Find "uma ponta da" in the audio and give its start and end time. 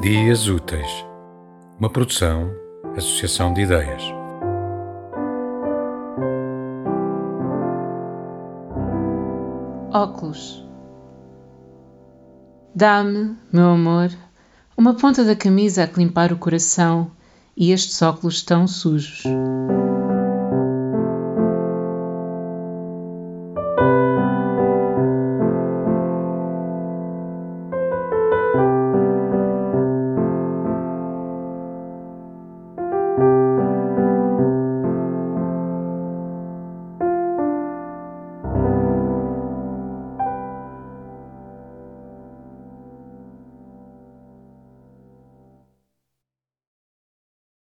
14.74-15.36